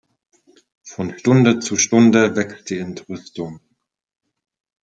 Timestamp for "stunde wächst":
1.77-2.71